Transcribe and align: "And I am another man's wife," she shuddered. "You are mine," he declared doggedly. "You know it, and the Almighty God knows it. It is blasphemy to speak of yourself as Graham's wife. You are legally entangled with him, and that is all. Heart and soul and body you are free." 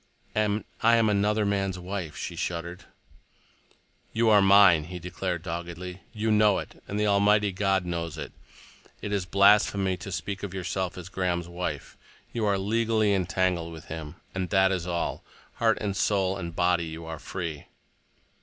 "And 0.33 0.63
I 0.81 0.95
am 0.95 1.09
another 1.09 1.45
man's 1.45 1.77
wife," 1.77 2.17
she 2.17 2.35
shuddered. 2.35 2.85
"You 4.13 4.29
are 4.29 4.41
mine," 4.41 4.85
he 4.85 4.97
declared 4.97 5.43
doggedly. 5.43 6.01
"You 6.11 6.31
know 6.31 6.57
it, 6.57 6.81
and 6.87 6.99
the 6.99 7.05
Almighty 7.05 7.51
God 7.51 7.85
knows 7.85 8.17
it. 8.17 8.31
It 9.03 9.11
is 9.13 9.27
blasphemy 9.27 9.97
to 9.97 10.11
speak 10.11 10.41
of 10.41 10.55
yourself 10.55 10.97
as 10.97 11.07
Graham's 11.07 11.47
wife. 11.47 11.97
You 12.33 12.45
are 12.45 12.57
legally 12.57 13.13
entangled 13.13 13.71
with 13.71 13.89
him, 13.93 14.15
and 14.33 14.49
that 14.49 14.71
is 14.71 14.87
all. 14.87 15.23
Heart 15.57 15.77
and 15.79 15.95
soul 15.95 16.35
and 16.35 16.55
body 16.55 16.85
you 16.87 17.05
are 17.05 17.19
free." 17.19 17.67